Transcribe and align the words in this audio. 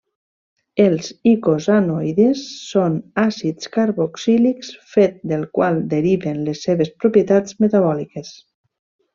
Els 0.83 1.09
icosanoides 1.31 2.41
són 2.61 2.95
àcids 3.25 3.69
carboxílics, 3.77 4.73
fet 4.97 5.21
del 5.33 5.47
qual 5.59 5.79
deriven 5.95 6.43
les 6.51 6.67
seves 6.69 6.95
propietats 7.05 7.61
metabòliques. 7.65 8.35